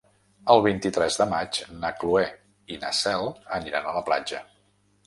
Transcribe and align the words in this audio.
El 0.53 0.61
vint-i-tres 0.67 1.17
de 1.19 1.27
maig 1.33 1.59
na 1.83 1.91
Cloè 2.01 2.25
i 2.77 2.81
na 2.87 2.95
Cel 3.03 3.31
aniran 3.61 3.89
a 3.93 3.97
la 4.01 4.07
platja. 4.11 4.43